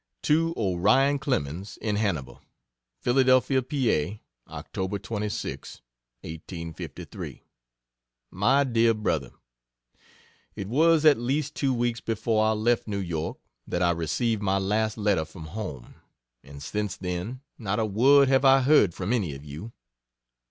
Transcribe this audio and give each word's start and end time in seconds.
To 0.23 0.55
Orion 0.57 1.19
Clemens, 1.19 1.77
in 1.77 1.95
Hannibal: 1.97 2.41
PHILADELPHIA, 3.03 3.61
PA. 3.61 4.57
Oct. 4.59 5.81
26,1853. 6.23 7.41
MY 8.31 8.63
DEAR 8.63 8.95
BROTHER, 8.95 9.29
It 10.55 10.67
was 10.67 11.05
at 11.05 11.19
least 11.19 11.53
two 11.53 11.71
weeks 11.71 12.01
before 12.01 12.43
I 12.47 12.53
left 12.53 12.87
New 12.87 12.97
York, 12.97 13.37
that 13.67 13.83
I 13.83 13.91
received 13.91 14.41
my 14.41 14.57
last 14.57 14.97
letter 14.97 15.23
from 15.23 15.45
home: 15.53 15.93
and 16.43 16.63
since 16.63 16.97
then, 16.97 17.41
not 17.59 17.77
a 17.77 17.85
word 17.85 18.27
have 18.27 18.43
I 18.43 18.61
heard 18.61 18.95
from 18.95 19.13
any 19.13 19.35
of 19.35 19.45
you. 19.45 19.71